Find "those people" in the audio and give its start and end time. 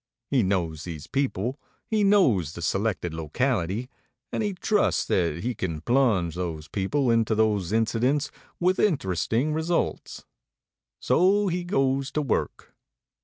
6.33-7.11